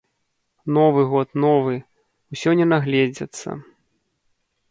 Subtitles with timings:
[0.77, 1.75] Новы год, новы,
[2.35, 3.49] ўсё не наглядзяцца.